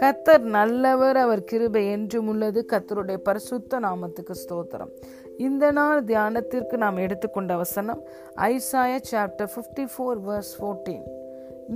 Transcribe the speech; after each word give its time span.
கத்தர் 0.00 0.40
நல்லவர் 0.40 1.16
அவர் 1.16 1.44
கிருபை 1.44 1.90
என்றும் 1.90 2.28
உள்ளது. 2.28 2.66
கத்தருடைய 2.72 3.16
பரிசுத்த 3.16 3.80
நாமத்துக்கு 3.80 4.34
ஸ்தோத்திரம். 4.34 4.90
இந்த 5.38 5.70
நாள் 5.70 6.04
தியானத்திற்கு 6.04 6.76
நாம் 6.76 6.96
எடுத்துக்கொண்ட 6.96 7.56
வசனம் 7.56 8.02
Isaiah 8.36 8.98
chapter 9.10 9.48
fifty 9.54 9.84
four 9.84 10.20
verse 10.28 10.52
fourteen 10.58 11.06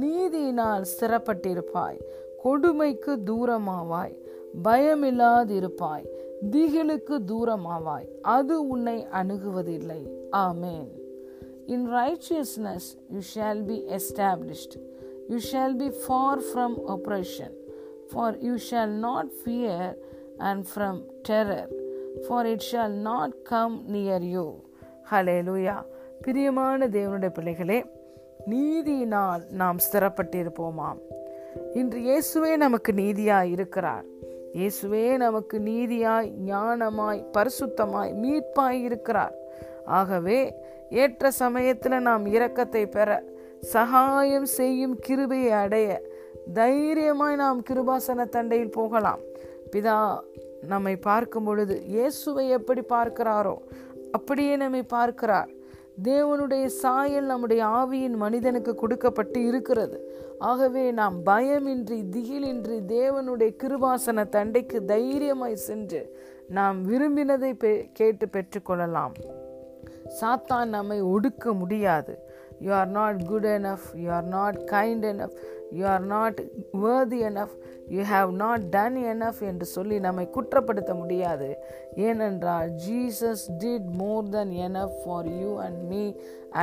நீதியினால் 0.01 0.85
ஸ்திரப்பட்டிருப்பாய் 1.01 2.01
கொடுமைக்கு 2.43 3.17
தூரமாவாய் 3.27 4.19
பயமில்லாதிருப்பாய் 4.65 6.07
திகிலுக்கு 6.51 7.19
தூரமாவாய் 7.27 8.09
அது 8.23 8.69
உன்னை 8.69 9.07
அணுகுவதில்லை. 9.13 10.03
Amen. 10.33 11.00
In 11.67 11.87
righteousness 11.95 12.89
you 13.11 13.21
shall 13.35 13.65
be 13.65 13.83
established 13.99 14.77
you 15.29 15.39
shall 15.53 15.77
be 15.77 15.91
far 16.07 16.39
from 16.39 16.77
oppression 16.97 17.59
for 18.13 18.31
you 18.47 18.59
shall 18.59 18.93
not 19.09 19.27
fear, 19.43 19.95
and 20.39 20.67
from 20.67 20.95
terror, 21.29 21.67
for 22.27 22.45
it 22.53 22.63
shall 22.63 22.95
not 23.11 23.31
come 23.51 23.75
near 23.87 24.19
you. 24.35 24.47
Hallelujah 25.11 25.85
பிரியமான 26.21 26.89
தேவனுடைய 26.89 27.29
பிள்ளைகளே 27.29 27.85
நீதியினால் 28.51 29.43
நாம் 29.51 29.79
ஸ்திரப்பட்டிருப்போமாம். 29.87 30.99
இன்று 31.75 32.01
இயேசுவே 32.01 32.57
நமக்கு 32.57 32.93
நீதியாய் 32.93 33.51
இருக்கிறார். 33.51 34.05
இயேசுவே 34.55 35.17
நமக்கு 35.17 35.59
நீதியாய் 35.59 36.33
ஞானமாய் 36.47 37.25
பரிசுத்தமாய் 37.37 38.13
மீட்பாய் 38.25 38.81
இருக்கிறார். 38.83 39.35
ஆகவே 39.85 40.63
ஏற்ற 41.03 41.31
சமயத்தில் 41.31 42.05
நாம் 42.09 42.25
இரக்கத்தை 42.27 42.85
பெற 42.87 43.09
சகாயம் 43.73 44.49
செய்யும் 44.59 44.97
கிருபையை 45.07 45.53
அடைய 45.53 45.89
தைரியமாய் 46.55 47.37
நாம் 47.37 47.61
கிருபாசன 47.69 48.27
தண்டையில் 48.37 48.77
போகலாம். 48.79 49.21
பிதா 49.73 49.97
நம்மை 50.73 50.97
பார்க்கும் 50.97 51.45
பொழுது 51.45 51.75
இயேசுவை 51.95 52.49
எப்படி 52.49 52.83
பார்க்கிறாரோ 52.95 53.57
அப்படியே 54.11 54.57
நம்மை 54.57 54.83
பார்க்கிறார். 54.83 55.51
தேவனுடைய 56.03 56.65
சாயல் 56.83 57.25
நம்முடைய 57.25 57.63
ஆவியின் 57.81 58.17
மனிதனுக்கு 58.17 58.75
கொடுக்கப்பட்டு 58.75 59.39
இருக்கிறது. 59.43 59.99
ஆகவே 60.39 60.85
நாம் 60.91 61.17
பயமின்றி 61.27 61.99
திகிலின்றி 62.15 62.79
தேவனுடைய 62.97 63.51
கிருபாசன 63.63 64.25
தண்டைக்கு 64.37 64.79
தைரியமாய் 64.85 65.65
சென்று 65.67 66.03
நாம் 66.49 66.79
விரும்பினதை 66.91 67.53
கேட்டு 67.93 68.27
பெற்றுக்கொள்ளலாம். 68.27 69.15
சாத்தான் 70.21 70.75
நம்மை 70.77 71.03
ஒடுக்க 71.03 71.53
முடியாது. 71.53 72.15
You 72.61 72.73
are 72.73 72.89
not 72.89 73.21
good 73.27 73.47
enough 73.47 73.87
you 73.95 74.09
are 74.13 74.29
not 74.37 74.57
kind 74.73 75.05
enough 75.13 75.37
you 75.71 75.87
are 75.87 76.07
not 76.15 76.41
worthy 76.83 77.19
enough 77.29 77.55
you 77.89 78.03
have 78.03 78.31
not 78.43 78.65
done 78.75 78.97
enough 79.13 79.41
என்று 79.41 79.67
சொல்லி 79.75 79.99
நம்மை 80.01 80.29
குற்றப்படுத்த 80.35 80.95
முடியாது. 80.95 81.49
ஏனென்றால் 82.09 82.71
Jesus 82.89 83.45
did 83.59 83.89
more 84.03 84.29
than 84.29 84.55
enough 84.69 84.97
for 85.05 85.29
you 85.41 85.51
and 85.67 85.81
me 85.93 86.05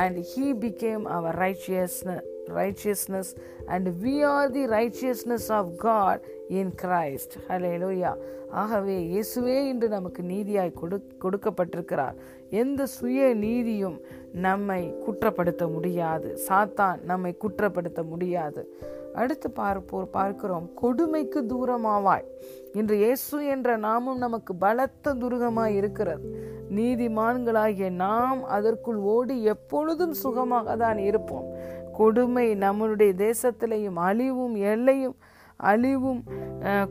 and 0.02 0.18
he 0.32 0.46
became 0.64 1.06
our 1.18 1.38
righteousness 1.38 2.28
righteousness 2.54 3.24
and 3.66 3.88
we 4.02 4.14
are 4.24 4.54
the 4.54 4.64
righteousness 4.66 5.48
of 5.48 5.68
God 5.84 6.20
in 6.50 6.72
Christ. 6.82 7.30
Hallelujah. 7.48 8.16
ஆகவே 8.50 9.04
இயேசுவே 9.04 9.66
இன்று 9.66 9.88
நமக்கு 9.88 10.22
நீதியாய் 10.22 10.72
கொடு 10.72 11.06
கொடுக்கப்பட்டிருக்கிறார். 11.20 12.14
எந்த 12.50 12.86
சுய 12.86 13.34
நீதியும் 13.34 14.00
நம்மை 14.32 14.94
குற்றப்படுத்த 15.06 15.72
முடியாது. 15.72 16.38
சாத்தான் 16.48 17.02
நம்மை 17.02 17.36
குற்றப்படுத்த 17.40 18.02
முடியாது. 18.02 18.78
அடுத்து 19.14 19.50
பார்ப்போர் 19.50 20.10
பார்க்கிறோம். 20.10 20.74
கொடுமைக்கு 20.74 21.42
தூரமாவாய். 21.42 22.24
இன்று 22.72 22.96
இயேசு 22.96 23.46
என்ற 23.46 23.76
நாமும் 23.76 24.18
நமக்கு 24.18 24.54
பலத்த 24.54 25.14
துருகமாய் 25.14 25.74
இருக்கிறது. 25.74 26.47
நீதிமான்களாகிய 26.76 27.90
நாம் 27.90 28.44
அதற்குள் 28.44 28.96
ஓடி 28.96 29.44
எப்பொழுதும் 29.44 30.12
சுகமாக 30.12 30.76
தான் 30.76 30.98
இருப்போம். 30.98 31.46
கொடுமை 31.92 32.56
நம்மளுடைய 32.56 33.12
தேசத்திலையும் 33.26 33.98
அழிவும் 34.08 34.54
எல்லையும் 34.54 35.16
அழிவும் 35.58 36.24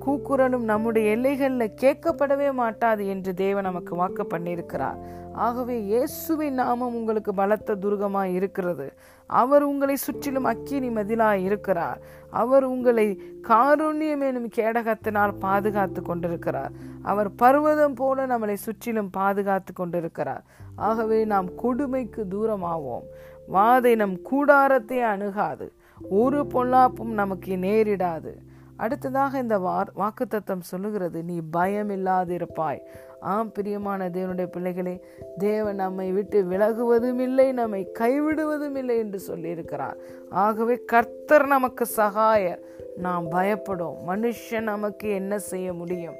கூக்குரலும் 0.05 0.65
நம்முடைய 0.71 1.11
எல்லைகளில் 1.15 1.75
கேட்கப்படவே 1.81 2.53
மாட்டாது 2.53 3.07
என்று 3.07 3.33
தேவன் 3.33 3.63
நமக்கு 3.63 3.95
வாக்கு 3.95 4.23
பண்ணியிருக்கிறார். 4.23 4.99
ஆகவே 5.33 5.75
இயேசுவின் 5.81 6.53
நாமம் 6.53 6.95
உங்களுக்கு 6.95 7.33
பலத்த 7.33 7.75
துர்கமாக 7.75 8.33
இருக்கிறது. 8.33 8.87
அவர் 9.29 9.63
உங்களை 9.63 9.95
சுற்றிலும் 9.95 10.43
அக்கினி 10.43 10.89
மதிலாக 10.89 11.37
இருக்கிறார். 11.37 11.99
அவர் 12.29 12.63
உங்களை 12.63 13.05
காருண்யம் 13.47 14.23
எனும் 14.29 14.49
கேடகத்தினால் 14.55 15.33
பாதுகாத்து 15.39 16.01
கொண்டிருக்கிறார். 16.01 16.71
அவர் 17.03 17.29
பர்வதம் 17.35 17.93
போல 17.93 18.27
நம்மளை 18.27 18.53
சுற்றிலும் 18.53 19.09
பாதுகாத்து 19.09 19.73
கொண்டிருக்கிறார். 19.73 20.43
ஆகவே 20.75 21.25
நாம் 21.25 21.55
கொடுமைக்கு 21.55 22.23
தூரமாவோம். 22.31 23.07
வாதை 23.53 23.95
நம் 23.95 24.21
கூடாரத்தை 24.21 25.01
அணுகாது. 25.01 25.71
ஒரு 26.09 26.39
பொல்லாப்பும் 26.53 27.13
நமக்கு 27.21 27.53
நேரிடாது. 27.57 28.33
அடுத்ததாக 28.77 29.39
இந்த 29.39 29.57
வாக்கு 29.57 30.01
வாக்குத்தத்தம் 30.01 30.59
சொல்லுகிறது 30.59 31.23
நீ 31.23 31.41
பயம் 31.51 31.89
இல்லாதிருப்பாய் 31.89 32.81
ஆம் 33.19 33.51
பிரியமான 33.51 34.09
தேவனுடைய 34.09 34.45
பிள்ளைகளே 34.45 35.05
தேவன் 35.37 35.75
நம்மை 35.75 36.11
விட்டு 36.11 36.43
விலகுவதும் 36.43 37.19
இல்லை 37.19 37.51
நம்மை 37.51 37.91
கைவிடுவதும் 37.99 38.75
இல்லை 38.75 38.97
என்று 38.97 39.21
சொல்லியிருக்கிறார். 39.27 39.95
ஆகவே 40.29 40.83
கர்த்தர் 40.85 41.47
நமக்கு 41.47 41.85
சகாயர். 41.95 42.59
நாம் 42.97 43.29
பயப்படும். 43.29 43.95
மனுஷன் 44.07 44.61
நமக்கு 44.61 45.09
என்ன 45.09 45.39
செய்ய 45.39 45.73
முடியும்? 45.73 46.15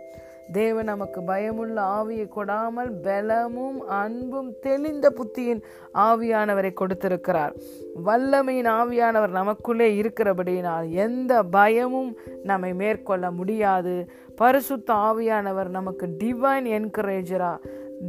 தேவன் 0.52 0.86
நமக்கு 0.86 1.24
பயமுள்ள 1.24 1.82
ஆவியை 1.82 2.30
கொடாமல் 2.36 2.92
பலமும் 3.04 3.88
அன்பும் 3.88 4.54
தெளிந்த 4.62 5.14
புத்தியின் 5.16 5.62
ஆவியானவரை 5.94 6.74
கொடுத்திருக்கிறார். 6.74 7.54
வல்லமையின் 8.06 8.70
ஆவியானவர் 8.70 9.30
நமக்குள்ளே 9.30 10.02
இருக்கிறபடியினால் 10.02 10.90
எந்த 10.90 11.44
பயமும் 11.44 12.18
நம்மை 12.44 12.74
மேற்கொள்ள 12.74 13.32
முடியாது. 13.32 14.10
பரிசுத்த 14.36 14.94
ஆவியானவர் 14.94 15.68
நமக்கு 15.68 16.08
டிவைன் 16.08 16.68
என்கரேஜரா 16.78 17.58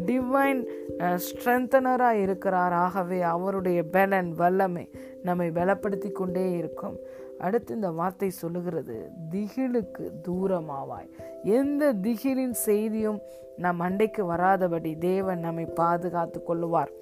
டிவைன் 0.07 0.65
ஸ்ட்ரென்தனராக 0.99 2.11
இருக்கிறார். 2.11 2.73
ஆகவே 2.73 3.21
அவருடைய 3.21 3.83
பலன் 3.83 4.33
வல்லமை 4.33 4.91
நம்மை 5.23 5.49
பலப்படுத்தி 5.49 6.13
கொண்டே 6.13 6.53
இருக்கும். 6.53 6.97
அடுத்து 7.39 7.75
இந்த 7.75 7.91
வார்த்தை 7.91 8.31
சொல்லுகிறது 8.31 8.97
திகிலுக்கு 9.31 10.05
தூரமாவாய். 10.29 11.09
எந்த 11.43 11.93
திகிலின் 11.93 12.57
செய்தியும் 12.67 13.21
நம் 13.57 13.81
அண்டைக்கு 13.81 14.23
வராதபடி 14.27 14.99
தேவன் 14.99 15.39
நம்மை 15.39 15.65
பாதுகாத்து 15.65 16.41
கொள்ளுவார். 16.49 16.93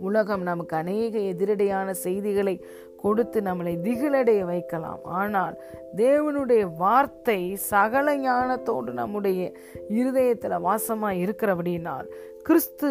உலகம் 0.00 0.42
நமக்கு 0.42 0.76
அநேக 0.76 1.18
எதிரடையான 1.18 1.90
செய்திகளை 1.90 2.64
கொடுத்து 2.96 3.40
நம்மளை 3.40 3.74
திகிலடைய 3.80 4.44
வைக்கலாம். 4.44 5.02
ஆனால் 5.04 5.54
தேவனுடைய 5.96 6.74
வார்த்தை 6.76 7.56
சகல 7.56 8.16
ஞானத்தோடு 8.16 8.92
நம்முடைய 8.92 9.52
இருதயத்தில் 9.88 10.64
வாசமாக 10.68 11.20
இருக்கிறபடினால் 11.24 12.08
கிறிஸ்து 12.42 12.90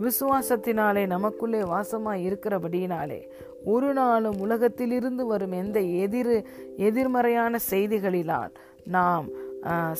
விசுவாசத்தினாலே 0.00 1.06
நமக்குள்ளே 1.06 1.60
வாசமாய் 1.60 2.24
இருக்கிறபடியினாலே 2.28 3.20
ஒரு 3.64 3.92
நாளும் 3.92 4.38
உலகத்திலிருந்து 4.40 5.26
வரும் 5.26 5.52
எந்த 5.52 5.80
எதிர் 5.80 6.46
எதிர்மறையான 6.76 7.58
செய்திகளினால் 7.70 8.50
நாம் 8.84 9.26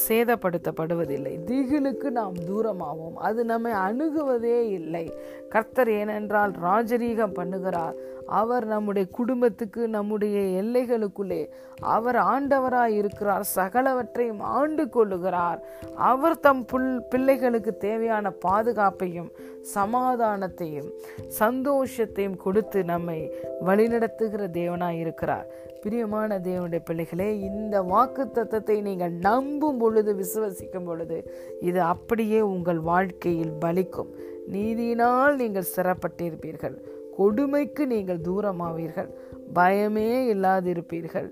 சேதப்படுத்தப்படுவதில்லை. 0.09 1.33
திகிலுக்கு 1.47 2.11
நாம் 2.11 2.35
தூரமாவோம். 2.35 3.15
அது 3.15 3.45
நம்மை 3.45 3.73
அணுகுவதே 3.73 4.59
இல்லை. 4.69 5.13
கர்த்தர் 5.49 5.91
ஏனென்றால் 5.91 6.51
ராஜரீகம் 6.51 7.35
பண்ணுகிறார். 7.39 7.93
அவர் 8.27 8.67
நம்முடைய 8.67 9.09
குடும்பத்துக்கு 9.13 9.89
நம்முடைய 9.89 10.63
எல்லைகளுக்குள்ளே 10.63 11.49
அவர் 11.81 12.17
ஆண்டவராய் 12.17 12.97
இருக்கிறார். 13.01 13.45
சகலவற்றையும் 13.55 14.41
ஆண்டு 14.41 14.85
கொள்ளுகிறார். 14.85 15.59
அவர் 15.97 16.41
தம் 16.41 16.65
புல் 16.65 17.03
பிள்ளைகளுக்கு 17.11 17.77
தேவையான 17.77 18.33
பாதுகாப்பையும் 18.49 19.31
சமாதானத்தையும் 19.75 20.91
சந்தோஷத்தையும் 21.39 22.37
கொடுத்து 22.37 22.85
நம்மை 22.85 23.33
வழிநடத்துகிற 23.67 24.47
தேவனாய் 24.53 24.99
இருக்கிறார். 24.99 25.47
பிரியமான 25.83 26.39
தேவனுடைய 26.39 26.81
பிள்ளைகளே 26.85 27.41
இந்த 27.41 27.83
வாக்கு 27.83 28.25
தத்தத்தை 28.25 28.81
நீங்கள் 28.81 29.13
நம்பும் 29.13 29.79
பொழுது 29.79 30.13
விசுவசிக்கும் 30.15 30.85
பொழுது 30.85 31.33
இது 31.61 31.81
அப்படியே 31.81 32.41
உங்கள் 32.41 32.81
வாழ்க்கையில் 32.81 33.53
பலிக்கும். 33.61 34.11
நீதியினால் 34.53 35.35
நீங்கள் 35.35 35.73
சிறப்பட்டிருப்பீர்கள். 35.77 36.77
கொடுமைக்கு 37.17 37.87
நீங்கள் 37.87 38.19
தூரமாவீர்கள். 38.19 39.11
பயமே 39.55 40.11
இல்லாதிருப்பீர்கள். 40.35 41.31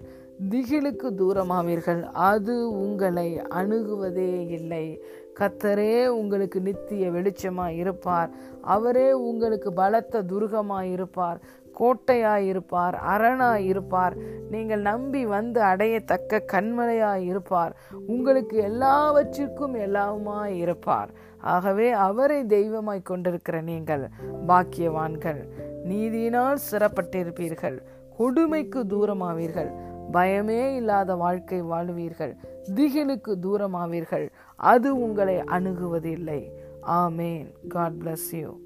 திகிலுக்கு 0.50 1.08
தூரமாவீர்கள். 1.18 2.02
அது 2.02 2.70
உங்களை 2.70 3.40
அணுகுவதே 3.40 4.48
இல்லை. 4.48 5.02
கத்தரே 5.38 6.06
உங்களுக்கு 6.06 6.60
நித்திய 6.60 7.10
வெளிச்சமாய் 7.10 7.76
இருப்பார் 7.76 8.30
அவரே 8.60 9.12
உங்களுக்கு 9.12 9.72
பலத்த 9.72 10.22
துருகமாய் 10.22 10.90
இருப்பார் 10.90 11.40
கோட்டையாய் 11.80 12.46
இருப்பார் 12.46 13.00
அரணாய் 13.08 13.64
இருப்பார் 13.64 14.14
நீங்கள் 14.50 14.80
நம்பி 14.80 15.26
வந்து 15.26 15.60
அடையத்தக்க 15.60 16.44
கண்மலையாய் 16.52 17.24
இருப்பார் 17.24 17.76
உங்களுக்கு 18.06 18.56
எல்லாவற்றிற்கும் 18.56 19.74
எல்லாவுமாய் 19.74 20.56
இருப்பார் 20.56 21.10
ஆகவே 21.40 21.90
அவரை 21.90 22.46
தெய்வமாய் 22.46 23.02
கொண்டிருக்கிற 23.02 23.60
நீங்கள் 23.60 24.08
பாக்கியவான்கள். 24.48 25.48
நீதியினால் 25.88 26.56
சிறப்பட்டிருப்பீர்கள். 26.70 27.78
கொடுமைக்கு 28.16 28.84
தூரமாவீர்கள். 28.84 29.70
பயமே 30.12 30.76
இல்லாத 30.76 31.14
வாழ்க்கை 31.14 31.62
வாழ்வீர்கள். 31.62 32.36
திகிலுக்கு 32.74 33.34
தூரமாவீர்கள். 33.42 34.28
அது 34.56 35.00
உங்களை 35.00 35.36
அணுகுவதில்லை. 35.36 36.50
ஆமேன். 36.86 37.52
God 37.68 37.92
bless 37.92 38.36
you 38.36 38.56